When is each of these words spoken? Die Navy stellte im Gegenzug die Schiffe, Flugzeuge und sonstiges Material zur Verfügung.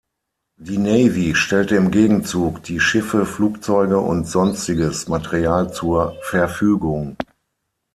Die 0.57 0.79
Navy 0.79 1.35
stellte 1.35 1.75
im 1.75 1.91
Gegenzug 1.91 2.63
die 2.63 2.79
Schiffe, 2.79 3.23
Flugzeuge 3.23 3.99
und 3.99 4.25
sonstiges 4.27 5.07
Material 5.07 5.71
zur 5.71 6.17
Verfügung. 6.23 7.17